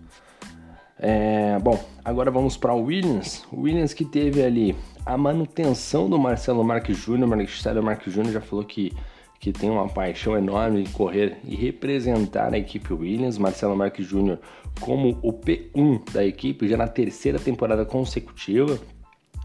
É, 0.97 1.57
bom, 1.59 1.83
agora 2.03 2.31
vamos 2.31 2.57
para 2.57 2.73
o 2.73 2.83
Williams. 2.83 3.45
O 3.51 3.61
Williams 3.61 3.93
que 3.93 4.05
teve 4.05 4.43
ali 4.43 4.75
a 5.05 5.17
manutenção 5.17 6.09
do 6.09 6.17
Marcelo 6.17 6.63
Marques 6.63 6.97
Júnior. 6.97 7.29
Marcelo 7.29 7.83
Marques 7.83 8.11
Júnior 8.11 8.33
já 8.33 8.41
falou 8.41 8.65
que 8.65 8.91
que 9.39 9.51
tem 9.51 9.69
uma 9.69 9.87
paixão 9.87 10.35
enorme 10.35 10.81
em 10.81 10.85
correr 10.87 11.37
e 11.43 11.55
representar 11.55 12.53
a 12.53 12.57
equipe 12.57 12.91
Williams. 12.91 13.37
Marcelo 13.37 13.75
Marques 13.75 14.07
Júnior 14.07 14.39
como 14.79 15.19
o 15.21 15.31
P1 15.31 16.09
da 16.11 16.25
equipe 16.25 16.67
já 16.67 16.75
na 16.75 16.87
terceira 16.87 17.37
temporada 17.37 17.85
consecutiva. 17.85 18.79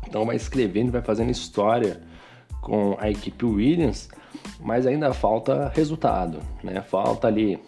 Então 0.07 0.25
vai 0.25 0.37
escrevendo, 0.37 0.91
vai 0.91 1.03
fazendo 1.03 1.31
história 1.31 2.01
com 2.63 2.97
a 2.99 3.11
equipe 3.11 3.45
Williams, 3.45 4.09
mas 4.59 4.87
ainda 4.87 5.13
falta 5.13 5.71
resultado, 5.75 6.41
né? 6.63 6.81
Falta 6.81 7.27
ali. 7.27 7.59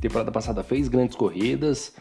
Temporada 0.00 0.30
passada 0.30 0.62
fez 0.62 0.86
grandes 0.86 1.16
corridas, 1.16 1.94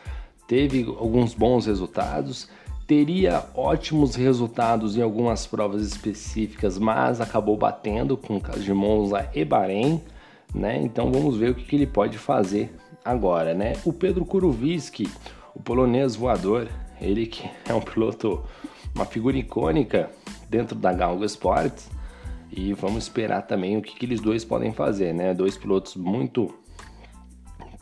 teve 0.48 0.84
alguns 0.84 1.34
bons 1.34 1.66
resultados 1.66 2.50
teria 2.88 3.46
ótimos 3.56 4.16
resultados 4.16 4.98
em 4.98 5.02
algumas 5.02 5.48
provas 5.48 5.82
específicas, 5.82 6.78
mas 6.78 7.22
acabou 7.22 7.56
batendo 7.58 8.18
com 8.18 8.40
de 8.40 8.74
Monza 8.74 9.30
e 9.34 9.46
Bahrein, 9.46 10.02
né? 10.54 10.80
Então 10.82 11.12
vamos 11.12 11.38
ver 11.38 11.52
o 11.52 11.56
que, 11.56 11.64
que 11.64 11.76
ele 11.76 11.88
pode 11.88 12.18
fazer 12.18 12.74
agora, 13.04 13.54
né? 13.54 13.74
O 13.86 13.94
Pedro 13.94 14.26
Kurowiski, 14.26 15.10
o 15.56 15.62
polonês 15.62 16.16
voador, 16.16 16.68
ele 17.00 17.26
que 17.26 17.50
é 17.68 17.74
um 17.74 17.82
piloto, 17.82 18.44
uma 18.94 19.06
figura 19.06 19.38
icônica 19.38 20.10
dentro 20.50 20.76
da 20.76 20.94
Galgo 20.94 21.24
Sports, 21.26 21.90
e 22.52 22.74
vamos 22.74 23.04
esperar 23.04 23.42
também 23.42 23.78
o 23.78 23.82
que, 23.82 23.96
que 23.96 24.06
eles 24.06 24.22
dois 24.22 24.46
podem 24.46 24.72
fazer, 24.72 25.14
né? 25.14 25.34
Dois 25.34 25.58
pilotos 25.58 25.96
muito 25.96 26.54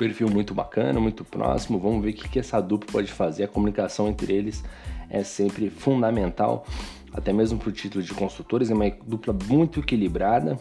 perfil 0.01 0.27
muito 0.31 0.51
bacana, 0.51 0.99
muito 0.99 1.23
próximo. 1.23 1.77
Vamos 1.77 2.03
ver 2.03 2.09
o 2.09 2.13
que, 2.13 2.27
que 2.27 2.39
essa 2.39 2.59
dupla 2.59 2.91
pode 2.91 3.11
fazer. 3.11 3.43
A 3.43 3.47
comunicação 3.47 4.07
entre 4.07 4.33
eles 4.33 4.63
é 5.07 5.23
sempre 5.23 5.69
fundamental, 5.69 6.65
até 7.13 7.31
mesmo 7.31 7.59
para 7.59 7.69
o 7.69 7.71
título 7.71 8.03
de 8.03 8.11
construtores. 8.11 8.71
É 8.71 8.73
uma 8.73 8.89
dupla 9.05 9.31
muito 9.47 9.79
equilibrada. 9.79 10.59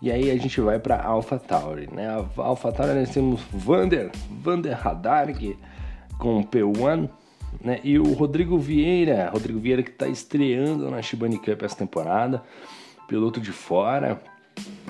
E 0.00 0.12
aí 0.12 0.30
a 0.30 0.36
gente 0.36 0.60
vai 0.60 0.78
para 0.78 1.02
Alpha 1.02 1.36
Tauri, 1.36 1.88
né? 1.92 2.10
A 2.10 2.42
Alpha 2.42 2.70
Tauri 2.70 2.94
nós 2.94 3.10
temos 3.10 3.40
Vander, 3.52 4.12
Vander 4.30 4.86
Hadarg 4.86 5.58
com 6.16 6.44
P1, 6.44 7.10
né? 7.60 7.80
E 7.82 7.98
o 7.98 8.12
Rodrigo 8.12 8.56
Vieira, 8.56 9.30
Rodrigo 9.30 9.58
Vieira 9.58 9.82
que 9.82 9.90
está 9.90 10.06
estreando 10.06 10.88
na 10.88 11.02
Shibani 11.02 11.38
Cup 11.38 11.60
essa 11.62 11.74
temporada, 11.74 12.40
piloto 13.08 13.40
de 13.40 13.50
fora, 13.50 14.22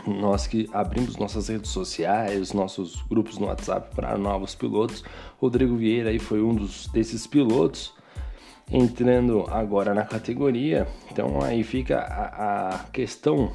nós 0.07 0.47
que 0.47 0.69
abrimos 0.73 1.17
nossas 1.17 1.49
redes 1.49 1.71
sociais, 1.71 2.53
nossos 2.53 3.03
grupos 3.03 3.39
no 3.39 3.47
WhatsApp 3.47 3.95
para 3.95 4.17
novos 4.19 4.55
pilotos. 4.55 5.05
Rodrigo 5.39 5.77
Vieira 5.77 6.11
aí 6.11 6.19
foi 6.19 6.43
um 6.43 6.55
dos 6.55 6.87
desses 6.89 7.27
pilotos 7.27 7.95
entrando 8.71 9.45
agora 9.49 9.95
na 9.95 10.05
categoria. 10.05 10.89
Então 11.11 11.41
aí 11.43 11.63
fica 11.63 11.99
a, 11.99 12.75
a 12.75 12.79
questão 12.93 13.53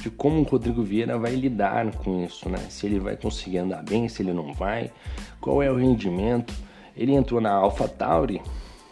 de 0.00 0.10
como 0.10 0.40
o 0.40 0.44
Rodrigo 0.44 0.82
Vieira 0.82 1.18
vai 1.18 1.34
lidar 1.34 1.90
com 1.96 2.22
isso, 2.22 2.48
né? 2.48 2.58
Se 2.68 2.86
ele 2.86 2.98
vai 2.98 3.16
conseguir 3.16 3.58
andar 3.58 3.82
bem, 3.82 4.08
se 4.08 4.22
ele 4.22 4.32
não 4.32 4.52
vai, 4.52 4.92
qual 5.40 5.62
é 5.62 5.70
o 5.70 5.76
rendimento. 5.76 6.52
Ele 6.94 7.12
entrou 7.12 7.40
na 7.40 7.52
AlphaTauri, 7.52 8.40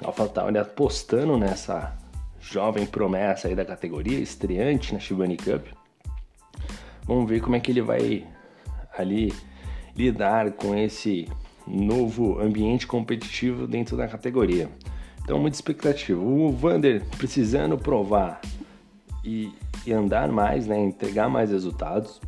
AlphaTauri 0.03 0.59
apostando 0.59 1.37
nessa 1.37 1.95
jovem 2.41 2.87
promessa 2.87 3.49
aí 3.49 3.55
da 3.55 3.65
categoria, 3.65 4.19
estreante 4.19 4.93
na 4.93 5.01
Shibani 5.01 5.37
Cup 5.37 5.67
Vamos 7.07 7.29
ver 7.29 7.41
como 7.41 7.55
é 7.57 7.61
que 7.61 7.71
ele 7.71 7.83
vai 7.83 8.27
ali 8.97 9.33
lidar 9.97 10.53
com 10.53 10.75
esse 10.75 11.29
novo 11.67 12.41
ambiente 12.41 12.87
competitivo 12.87 13.67
dentro 13.67 13.97
da 13.97 14.09
categoria. 14.09 14.69
Então, 15.23 15.39
muita 15.39 15.57
expectativa. 15.57 16.21
O 16.21 16.51
Vander 16.53 17.03
precisando 17.17 17.79
provar 17.79 18.41
e, 19.25 19.53
e, 19.87 19.93
andar 19.93 20.29
mais, 20.31 20.67
né, 20.67 20.79
entregar 20.79 21.29
mais 21.29 21.51
resultados. 21.51 22.21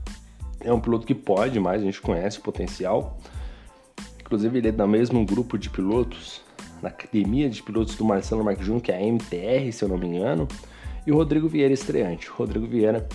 É 0.61 0.73
um 0.73 0.81
piloto 0.81 1.07
que 1.07 1.15
pode 1.15 1.61
mais, 1.61 1.83
a 1.83 1.85
gente 1.85 2.01
conhece 2.01 2.39
o 2.39 2.43
potencial. 2.43 3.19
Inclusive, 4.21 4.59
ele 4.59 4.69
é 4.69 4.73
do 4.73 4.89
mesmo 4.89 5.25
grupo 5.25 5.59
de 5.59 5.69
pilotos, 5.69 6.41
na 6.83 6.89
academia 6.89 7.49
de 7.49 7.63
pilotos 7.63 7.95
do 7.95 8.05
Marcelo 8.05 8.43
Marques 8.43 8.65
Júnior, 8.65 8.83
que 8.83 8.91
é 8.91 8.97
a 8.97 9.01
MTR, 9.01 9.73
se 9.73 9.85
eu 9.85 9.89
não 9.89 9.99
me 9.99 10.07
engano. 10.07 10.49
E 11.07 11.13
o 11.13 11.17
Rodrigo 11.17 11.49
Vieira 11.49 11.73
estreante. 11.73 12.31
O 12.31 12.35
Rodrigo 12.35 12.67
Vieira 12.67 13.07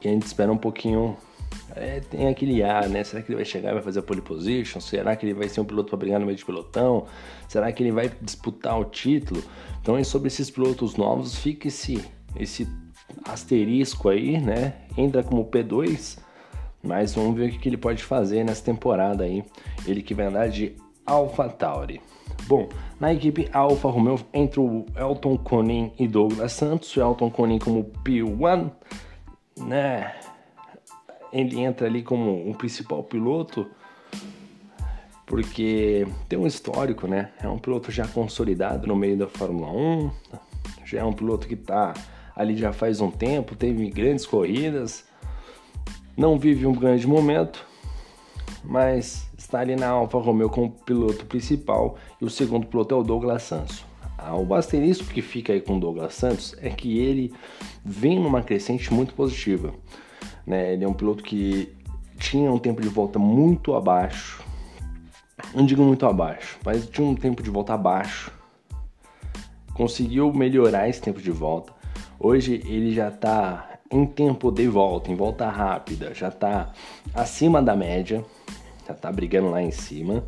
que 0.00 0.08
a 0.08 0.10
gente 0.10 0.26
espera 0.26 0.52
um 0.52 0.56
pouquinho. 0.56 1.16
É, 1.74 2.00
tem 2.00 2.28
aquele 2.28 2.62
ar, 2.62 2.88
né? 2.88 3.04
Será 3.04 3.22
que 3.22 3.28
ele 3.30 3.36
vai 3.36 3.44
chegar 3.44 3.70
e 3.70 3.74
vai 3.74 3.82
fazer 3.82 4.00
a 4.00 4.02
pole 4.02 4.20
position? 4.20 4.80
Será 4.80 5.14
que 5.14 5.26
ele 5.26 5.34
vai 5.34 5.48
ser 5.48 5.60
um 5.60 5.64
piloto 5.64 5.90
para 5.90 5.98
brigar 5.98 6.18
no 6.18 6.26
meio 6.26 6.36
de 6.36 6.44
pelotão? 6.44 7.06
Será 7.48 7.70
que 7.70 7.82
ele 7.82 7.92
vai 7.92 8.10
disputar 8.20 8.78
o 8.78 8.84
título? 8.84 9.42
Então, 9.80 10.02
sobre 10.04 10.28
esses 10.28 10.50
pilotos 10.50 10.96
novos, 10.96 11.36
fica 11.36 11.68
esse, 11.68 12.02
esse 12.34 12.66
asterisco 13.24 14.08
aí, 14.08 14.40
né? 14.40 14.74
Entra 14.96 15.22
como 15.22 15.44
P2, 15.44 16.18
mas 16.82 17.14
vamos 17.14 17.36
ver 17.36 17.50
o 17.50 17.58
que 17.58 17.68
ele 17.68 17.76
pode 17.76 18.02
fazer 18.02 18.44
nessa 18.44 18.64
temporada 18.64 19.24
aí. 19.24 19.44
Ele 19.86 20.02
que 20.02 20.14
vai 20.14 20.26
andar 20.26 20.48
de 20.48 20.74
Alpha 21.04 21.48
Tauri. 21.48 22.00
Bom, 22.46 22.68
na 23.00 23.12
equipe 23.12 23.48
Alfa 23.52 23.88
Romeo 23.88 24.20
entra 24.32 24.60
o 24.60 24.86
Elton 24.96 25.36
Conin 25.36 25.92
e 25.98 26.06
Douglas 26.06 26.52
Santos. 26.52 26.96
O 26.96 27.00
Elton 27.00 27.30
Conin 27.30 27.58
como 27.58 27.84
P1 28.04 28.70
né, 29.58 30.14
ele 31.32 31.60
entra 31.60 31.86
ali 31.86 32.02
como 32.02 32.48
um 32.48 32.52
principal 32.52 33.02
piloto 33.02 33.66
porque 35.26 36.06
tem 36.28 36.38
um 36.38 36.46
histórico, 36.46 37.08
né? 37.08 37.32
É 37.42 37.48
um 37.48 37.58
piloto 37.58 37.90
já 37.90 38.06
consolidado 38.06 38.86
no 38.86 38.94
meio 38.94 39.18
da 39.18 39.26
Fórmula 39.26 39.72
1, 39.72 40.10
já 40.84 41.00
é 41.00 41.04
um 41.04 41.12
piloto 41.12 41.48
que 41.48 41.54
está 41.54 41.92
ali 42.34 42.56
já 42.56 42.72
faz 42.72 43.00
um 43.00 43.10
tempo, 43.10 43.56
teve 43.56 43.90
grandes 43.90 44.24
corridas, 44.24 45.04
não 46.16 46.38
vive 46.38 46.64
um 46.66 46.72
grande 46.72 47.06
momento, 47.06 47.66
mas 48.62 49.28
está 49.36 49.60
ali 49.60 49.74
na 49.74 49.88
Alfa 49.88 50.18
Romeo 50.18 50.48
como 50.48 50.70
piloto 50.70 51.26
principal 51.26 51.96
e 52.20 52.24
o 52.24 52.30
segundo 52.30 52.66
piloto 52.66 52.94
é 52.94 52.98
o 52.98 53.02
Douglas 53.02 53.42
Santos. 53.42 53.84
O 54.34 54.54
asterisco 54.54 55.06
que 55.06 55.22
fica 55.22 55.52
aí 55.52 55.60
com 55.60 55.76
o 55.76 55.80
Douglas 55.80 56.14
Santos 56.14 56.54
é 56.60 56.70
que 56.70 56.98
ele 56.98 57.32
vem 57.84 58.18
numa 58.18 58.42
crescente 58.42 58.92
muito 58.92 59.14
positiva. 59.14 59.72
Né? 60.46 60.72
Ele 60.72 60.84
é 60.84 60.88
um 60.88 60.94
piloto 60.94 61.22
que 61.22 61.74
tinha 62.18 62.50
um 62.50 62.58
tempo 62.58 62.80
de 62.80 62.88
volta 62.88 63.18
muito 63.18 63.74
abaixo. 63.74 64.42
Não 65.54 65.64
digo 65.64 65.82
muito 65.82 66.06
abaixo, 66.06 66.58
mas 66.64 66.86
tinha 66.88 67.06
um 67.06 67.14
tempo 67.14 67.42
de 67.42 67.50
volta 67.50 67.74
abaixo. 67.74 68.32
Conseguiu 69.74 70.32
melhorar 70.32 70.88
esse 70.88 71.00
tempo 71.00 71.20
de 71.20 71.30
volta. 71.30 71.72
Hoje 72.18 72.62
ele 72.66 72.94
já 72.94 73.08
está 73.08 73.78
em 73.90 74.06
tempo 74.06 74.50
de 74.50 74.66
volta, 74.66 75.10
em 75.10 75.14
volta 75.14 75.48
rápida, 75.48 76.14
já 76.14 76.28
está 76.28 76.72
acima 77.14 77.62
da 77.62 77.76
média, 77.76 78.24
já 78.86 78.94
está 78.94 79.12
brigando 79.12 79.50
lá 79.50 79.62
em 79.62 79.70
cima. 79.70 80.24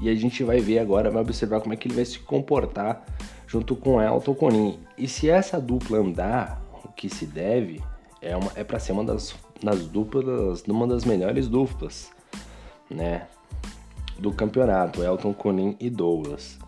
E 0.00 0.08
a 0.08 0.14
gente 0.14 0.44
vai 0.44 0.60
ver 0.60 0.78
agora, 0.78 1.10
vai 1.10 1.22
observar 1.22 1.60
como 1.60 1.74
é 1.74 1.76
que 1.76 1.88
ele 1.88 1.94
vai 1.94 2.04
se 2.04 2.18
comportar 2.18 3.04
junto 3.46 3.74
com 3.74 4.00
Elton 4.00 4.34
Conin. 4.34 4.78
E 4.98 5.08
se 5.08 5.28
essa 5.28 5.60
dupla 5.60 5.98
andar 5.98 6.62
o 6.84 6.88
que 6.88 7.08
se 7.08 7.26
deve, 7.26 7.82
é, 8.20 8.36
uma, 8.36 8.50
é 8.54 8.62
para 8.62 8.78
ser 8.78 8.92
uma 8.92 9.04
das 9.04 9.34
das 9.62 9.86
duplas, 9.86 10.62
uma 10.66 10.86
das 10.86 11.04
melhores 11.04 11.48
duplas, 11.48 12.10
né, 12.90 13.26
do 14.18 14.32
campeonato, 14.32 15.02
Elton 15.02 15.32
Conin 15.32 15.76
e 15.80 15.90
Douglas. 15.90 16.58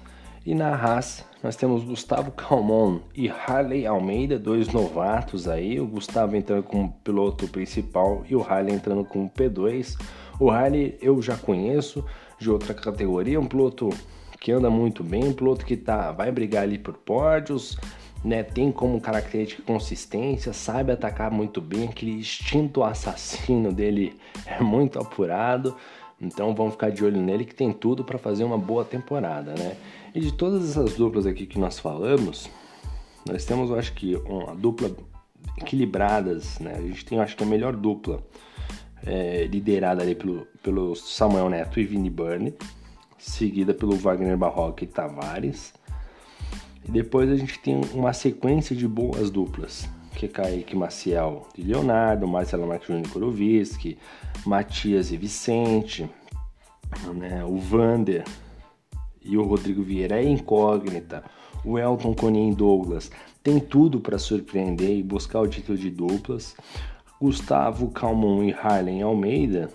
E 0.44 0.54
na 0.54 0.74
Haas 0.74 1.24
nós 1.42 1.56
temos 1.56 1.84
Gustavo 1.84 2.30
Calmon 2.32 3.00
e 3.14 3.28
Harley 3.28 3.86
Almeida, 3.86 4.38
dois 4.38 4.68
novatos 4.68 5.46
aí. 5.46 5.78
O 5.78 5.86
Gustavo 5.86 6.36
entrando 6.36 6.62
como 6.62 6.92
piloto 7.04 7.46
principal 7.48 8.24
e 8.28 8.34
o 8.34 8.42
Harley 8.42 8.74
entrando 8.74 9.04
como 9.04 9.28
P2. 9.28 9.96
O 10.40 10.50
Harley 10.50 10.96
eu 11.02 11.20
já 11.20 11.36
conheço 11.36 12.04
de 12.38 12.50
outra 12.50 12.74
categoria, 12.74 13.40
um 13.40 13.46
piloto 13.46 13.90
que 14.40 14.52
anda 14.52 14.70
muito 14.70 15.02
bem, 15.02 15.24
um 15.24 15.32
piloto 15.32 15.64
que 15.64 15.76
tá, 15.76 16.12
vai 16.12 16.30
brigar 16.30 16.62
ali 16.62 16.78
por 16.78 16.94
pódios, 16.94 17.76
né? 18.24 18.42
Tem 18.42 18.70
como 18.70 19.00
característica 19.00 19.62
consistência, 19.62 20.52
sabe 20.52 20.92
atacar 20.92 21.30
muito 21.30 21.60
bem, 21.60 21.88
aquele 21.88 22.12
instinto 22.12 22.82
assassino 22.82 23.72
dele 23.72 24.16
é 24.46 24.62
muito 24.62 24.98
apurado. 24.98 25.76
Então 26.20 26.54
vamos 26.54 26.72
ficar 26.72 26.90
de 26.90 27.04
olho 27.04 27.20
nele 27.20 27.44
que 27.44 27.54
tem 27.54 27.72
tudo 27.72 28.04
para 28.04 28.18
fazer 28.18 28.42
uma 28.42 28.58
boa 28.58 28.84
temporada, 28.84 29.54
né? 29.54 29.76
E 30.14 30.20
de 30.20 30.32
todas 30.32 30.70
essas 30.70 30.94
duplas 30.94 31.26
aqui 31.26 31.46
que 31.46 31.58
nós 31.58 31.78
falamos, 31.78 32.50
nós 33.28 33.44
temos, 33.44 33.70
eu 33.70 33.78
acho 33.78 33.92
que, 33.92 34.16
uma 34.16 34.54
dupla 34.54 34.90
equilibradas, 35.56 36.58
né? 36.58 36.74
A 36.76 36.80
gente 36.80 37.04
tem, 37.04 37.18
eu 37.18 37.24
acho 37.24 37.36
que 37.36 37.42
a 37.44 37.46
melhor 37.46 37.76
dupla 37.76 38.22
é, 39.06 39.46
liderada 39.46 40.02
ali 40.02 40.14
pelo, 40.14 40.46
pelo 40.62 40.94
Samuel 40.94 41.48
Neto 41.48 41.80
e 41.80 41.84
Vini 41.84 42.10
Burne, 42.10 42.54
seguida 43.18 43.74
pelo 43.74 43.96
Wagner 43.96 44.36
Barroca 44.36 44.84
e 44.84 44.86
Tavares. 44.86 45.72
E 46.86 46.90
depois 46.90 47.30
a 47.30 47.36
gente 47.36 47.58
tem 47.58 47.80
uma 47.92 48.12
sequência 48.12 48.74
de 48.74 48.86
boas 48.86 49.30
duplas, 49.30 49.88
que 50.14 50.26
é 50.26 50.28
Kaique 50.28 50.76
Maciel 50.76 51.46
e 51.56 51.62
Leonardo, 51.62 52.26
Marcelo 52.26 52.66
Marques 52.66 52.88
Júnior 52.88 53.08
Koroviski, 53.08 53.98
Matias 54.46 55.12
e 55.12 55.16
Vicente, 55.16 56.08
né, 57.14 57.44
o 57.44 57.58
Vander 57.58 58.24
e 59.22 59.36
o 59.36 59.42
Rodrigo 59.42 59.82
Vieira 59.82 60.22
é 60.22 60.26
incógnita, 60.26 61.22
o 61.64 61.78
Elton 61.78 62.14
Conin 62.14 62.52
Douglas 62.52 63.10
tem 63.42 63.60
tudo 63.60 64.00
para 64.00 64.18
surpreender 64.18 64.90
e 64.90 65.02
buscar 65.02 65.40
o 65.40 65.48
título 65.48 65.78
de 65.78 65.90
duplas. 65.90 66.54
Gustavo 67.20 67.90
Calmon 67.90 68.44
e 68.44 68.52
Harlem 68.52 69.02
Almeida 69.02 69.70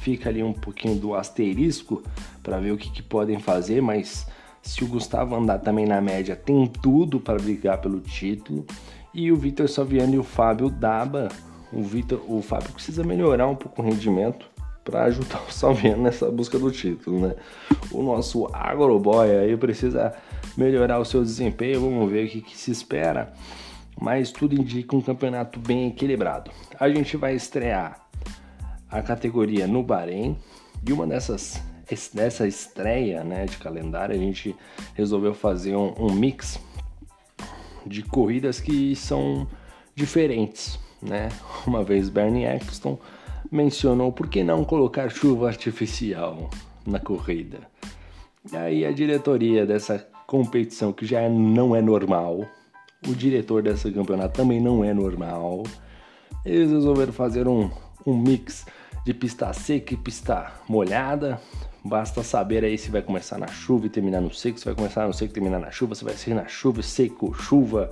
fica 0.00 0.28
ali 0.28 0.42
um 0.42 0.52
pouquinho 0.52 0.96
do 0.96 1.14
asterisco 1.14 2.02
para 2.42 2.58
ver 2.58 2.72
o 2.72 2.76
que, 2.76 2.90
que, 2.90 3.02
podem 3.02 3.38
fazer, 3.38 3.80
mas 3.80 4.26
se 4.60 4.84
o 4.84 4.86
Gustavo 4.86 5.34
andar 5.34 5.60
também 5.60 5.86
na 5.86 6.00
média, 6.00 6.36
tem 6.36 6.66
tudo 6.66 7.18
para 7.18 7.38
brigar 7.38 7.80
pelo 7.80 8.00
título. 8.00 8.66
E 9.14 9.32
o 9.32 9.36
Vitor 9.36 9.68
Saviano 9.68 10.14
e 10.14 10.18
o 10.18 10.22
Fábio 10.22 10.68
Daba, 10.68 11.28
o 11.72 11.82
Vitor, 11.82 12.20
o 12.28 12.42
Fábio 12.42 12.72
precisa 12.72 13.02
melhorar 13.02 13.46
um 13.46 13.54
pouco 13.54 13.80
o 13.80 13.84
rendimento 13.84 14.46
para 14.84 15.04
ajudar 15.04 15.42
o 15.48 15.52
Salviano 15.52 16.02
nessa 16.02 16.30
busca 16.30 16.58
do 16.58 16.70
título, 16.70 17.28
né? 17.28 17.34
O 17.90 18.02
nosso 18.02 18.46
Agroboy 18.52 19.30
aí 19.30 19.56
precisa 19.56 20.14
melhorar 20.56 20.98
o 20.98 21.04
seu 21.04 21.22
desempenho, 21.22 21.80
vamos 21.80 22.10
ver 22.10 22.26
o 22.26 22.28
que, 22.28 22.42
que 22.42 22.56
se 22.56 22.70
espera. 22.70 23.32
Mas 24.00 24.32
tudo 24.32 24.54
indica 24.54 24.96
um 24.96 25.00
campeonato 25.00 25.58
bem 25.58 25.88
equilibrado. 25.88 26.50
A 26.78 26.88
gente 26.88 27.16
vai 27.16 27.34
estrear 27.34 28.04
a 28.90 29.02
categoria 29.02 29.66
no 29.66 29.82
Bahrein 29.82 30.36
e 30.86 30.92
uma 30.92 31.06
dessas 31.06 31.60
dessa 32.12 32.46
estreia 32.46 33.22
né, 33.22 33.44
de 33.44 33.58
calendário 33.58 34.14
a 34.14 34.18
gente 34.18 34.56
resolveu 34.94 35.34
fazer 35.34 35.76
um, 35.76 35.94
um 35.98 36.12
mix 36.12 36.58
de 37.86 38.02
corridas 38.02 38.58
que 38.58 38.96
são 38.96 39.46
diferentes, 39.94 40.78
né? 41.02 41.28
Uma 41.66 41.84
vez 41.84 42.08
Bernie 42.08 42.46
Eccleston 42.46 42.98
mencionou 43.50 44.10
por 44.10 44.28
que 44.28 44.42
não 44.42 44.64
colocar 44.64 45.10
chuva 45.10 45.48
artificial 45.48 46.50
na 46.86 46.98
corrida. 46.98 47.60
E 48.50 48.56
aí 48.56 48.84
a 48.84 48.92
diretoria 48.92 49.66
dessa 49.66 49.98
competição 50.26 50.92
que 50.92 51.06
já 51.06 51.28
não 51.28 51.76
é 51.76 51.82
normal, 51.82 52.46
o 53.06 53.14
diretor 53.14 53.62
desse 53.62 53.90
campeonato 53.90 54.36
também 54.36 54.60
não 54.60 54.84
é 54.84 54.92
normal, 54.92 55.64
eles 56.44 56.70
resolveram 56.70 57.12
fazer 57.12 57.48
um, 57.48 57.70
um 58.06 58.16
mix 58.16 58.66
de 59.04 59.12
pista 59.12 59.52
seca 59.52 59.94
e 59.94 59.96
pista 59.96 60.52
molhada. 60.68 61.40
Basta 61.84 62.22
saber 62.22 62.64
aí 62.64 62.78
se 62.78 62.90
vai 62.90 63.02
começar 63.02 63.38
na 63.38 63.46
chuva 63.46 63.86
e 63.86 63.90
terminar 63.90 64.20
no 64.20 64.32
seco, 64.32 64.58
se 64.58 64.64
vai 64.64 64.74
começar 64.74 65.06
no 65.06 65.12
seco 65.12 65.32
e 65.32 65.34
terminar 65.34 65.58
na 65.58 65.70
chuva, 65.70 65.94
se 65.94 66.02
vai 66.02 66.14
ser 66.14 66.34
na 66.34 66.46
chuva, 66.46 66.82
seco, 66.82 67.34
chuva 67.34 67.90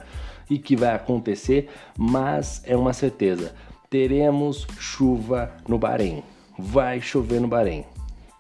e 0.49 0.59
que 0.59 0.75
vai 0.75 0.95
acontecer, 0.95 1.69
mas 1.99 2.63
é 2.65 2.75
uma 2.75 2.95
certeza, 2.95 3.55
teremos 3.91 4.67
chuva 4.79 5.53
no 5.69 5.79
Bahrein. 5.79 6.23
Vai 6.59 7.01
chover 7.01 7.41
no 7.41 7.49
Bahrein. 7.49 7.85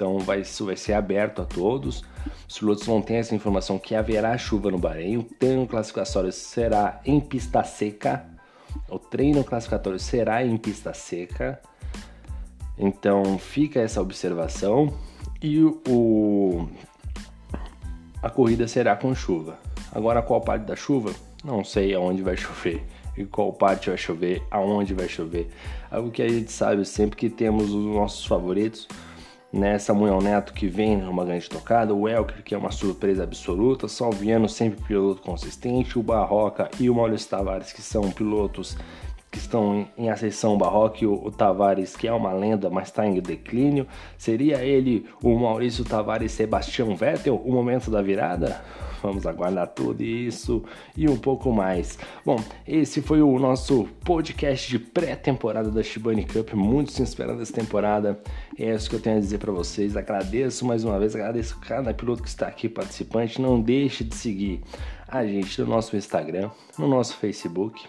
Então 0.03 0.19
vai, 0.19 0.41
isso 0.41 0.67
vai 0.67 0.75
ser 0.75 0.95
aberto 0.95 1.43
a 1.43 1.45
todos. 1.45 2.03
Os 2.49 2.59
pilotos 2.59 2.85
vão 2.85 3.01
ter 3.01 3.15
essa 3.15 3.37
informação 3.37 3.79
que 3.79 3.95
haverá 3.95 4.37
chuva 4.37 4.69
no 4.69 4.77
Bahrein. 4.77 5.19
O 5.19 5.23
treino 5.23 5.65
classificatório 5.65 6.33
será 6.33 7.01
em 7.05 7.21
pista 7.21 7.62
seca. 7.62 8.27
O 8.88 8.99
treino 8.99 9.45
classificatório 9.45 10.01
será 10.01 10.45
em 10.45 10.57
pista 10.57 10.93
seca. 10.93 11.62
Então 12.77 13.38
fica 13.38 13.79
essa 13.79 14.03
observação 14.03 14.93
e 15.41 15.62
o 15.62 16.67
a 18.21 18.29
corrida 18.29 18.67
será 18.67 18.97
com 18.97 19.15
chuva. 19.15 19.57
Agora 19.93 20.21
qual 20.21 20.41
parte 20.41 20.65
da 20.65 20.75
chuva? 20.75 21.12
Não 21.45 21.62
sei 21.62 21.95
aonde 21.95 22.23
vai 22.23 22.35
chover, 22.37 22.83
e 23.17 23.25
qual 23.25 23.53
parte 23.53 23.88
vai 23.88 23.99
chover, 23.99 24.43
aonde 24.51 24.95
vai 24.95 25.09
chover. 25.09 25.49
Algo 25.93 26.11
que 26.11 26.23
a 26.23 26.29
gente 26.29 26.51
sabe 26.51 26.85
sempre 26.85 27.17
que 27.17 27.31
temos 27.31 27.71
os 27.71 27.85
nossos 27.85 28.25
favoritos, 28.25 28.88
né? 29.53 29.79
Samuel 29.79 30.21
Neto 30.21 30.53
que 30.53 30.67
vem 30.67 30.97
numa 30.97 31.25
grande 31.25 31.49
tocada, 31.49 31.95
o 31.95 32.09
Elker 32.09 32.43
que 32.43 32.55
é 32.55 32.59
uma 32.59 32.71
surpresa 32.71 33.23
absoluta, 33.23 33.87
Salviano 33.87 34.49
sempre 34.49 34.83
piloto 34.85 35.21
consistente, 35.21 35.99
o 35.99 36.03
Barroca 36.03 36.71
e 36.81 36.88
o 36.88 36.95
Maurício 36.95 37.29
Tavares 37.29 37.73
que 37.73 37.83
são 37.83 38.11
pilotos 38.11 38.77
que 39.33 39.38
estão 39.38 39.88
em 39.97 40.11
ascensão 40.11 40.59
barroca, 40.59 41.07
o, 41.09 41.27
o 41.27 41.31
Tavares, 41.31 41.97
que 41.97 42.07
é 42.07 42.12
uma 42.12 42.35
lenda, 42.35 42.68
mas 42.68 42.88
está 42.88 43.07
em 43.07 43.18
declínio. 43.18 43.87
Seria 44.18 44.62
ele 44.62 45.07
o 45.23 45.37
Maurício 45.38 45.87
Tavares 45.87 46.33
Sebastião 46.33 46.95
Vettel, 46.95 47.37
o 47.37 47.51
momento 47.51 47.90
da 47.90 48.03
virada? 48.03 48.62
Vamos 49.03 49.27
aguardar 49.27 49.66
tudo 49.68 50.03
isso 50.03 50.62
e 50.95 51.09
um 51.09 51.16
pouco 51.16 51.51
mais. 51.51 51.99
Bom, 52.25 52.37
esse 52.68 53.01
foi 53.01 53.23
o 53.23 53.38
nosso 53.38 53.88
podcast 54.05 54.71
de 54.71 54.79
pré-temporada 54.79 55.71
da 55.71 55.83
Shibani 55.83 56.25
Cup, 56.25 56.53
muito 56.53 56.92
se 56.92 57.03
esperando 57.03 57.40
essa 57.40 57.55
temporada. 57.55 58.21
É 58.57 58.73
isso 58.73 58.88
que 58.88 58.97
eu 58.97 59.01
tenho 59.01 59.16
a 59.16 59.21
dizer 59.21 59.38
para 59.38 59.51
vocês. 59.51 59.97
Agradeço 59.97 60.66
mais 60.66 60.85
uma 60.85 60.99
vez, 60.99 61.16
agradeço 61.16 61.59
cada 61.59 61.92
piloto 61.95 62.23
que 62.23 62.29
está 62.29 62.47
aqui 62.47 62.68
participante. 62.68 63.40
Não 63.40 63.59
deixe 63.59 64.05
de 64.05 64.14
seguir 64.14 64.61
a 65.09 65.27
gente 65.27 65.61
no 65.62 65.68
nosso 65.68 65.97
Instagram, 65.97 66.51
no 66.79 66.87
nosso 66.87 67.16
Facebook 67.16 67.83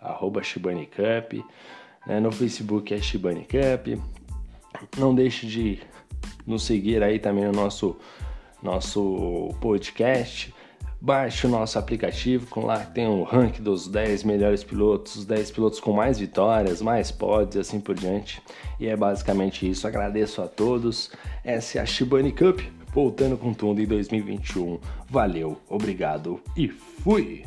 arroba 0.00 0.42
Shibani 0.42 0.86
Cup. 0.86 1.44
Né? 2.06 2.20
No 2.20 2.32
Facebook 2.32 2.92
é 2.92 2.98
Shibani 3.00 3.46
Cup. 3.46 4.00
Não 4.98 5.14
deixe 5.14 5.46
de 5.46 5.80
nos 6.46 6.64
seguir 6.64 7.02
aí 7.02 7.18
também 7.18 7.44
no 7.44 7.52
nosso, 7.52 7.96
nosso 8.62 9.54
podcast. 9.60 10.54
Baixe 11.02 11.46
o 11.46 11.50
nosso 11.50 11.78
aplicativo, 11.78 12.46
com 12.48 12.66
lá 12.66 12.80
tem 12.80 13.06
o 13.06 13.22
ranking 13.22 13.62
dos 13.62 13.88
10 13.88 14.22
melhores 14.22 14.62
pilotos, 14.62 15.16
os 15.16 15.24
10 15.24 15.50
pilotos 15.50 15.80
com 15.80 15.94
mais 15.94 16.18
vitórias, 16.18 16.82
mais 16.82 17.10
pods 17.10 17.56
e 17.56 17.58
assim 17.58 17.80
por 17.80 17.94
diante. 17.94 18.42
E 18.78 18.86
é 18.86 18.94
basicamente 18.94 19.68
isso. 19.68 19.86
Agradeço 19.86 20.42
a 20.42 20.46
todos. 20.46 21.10
Essa 21.42 21.78
é 21.78 21.80
a 21.80 21.86
Shibani 21.86 22.32
Cup, 22.32 22.60
voltando 22.92 23.38
com 23.38 23.54
tudo 23.54 23.80
em 23.80 23.86
2021. 23.86 24.78
Valeu, 25.08 25.58
obrigado 25.70 26.38
e 26.54 26.68
fui! 26.68 27.44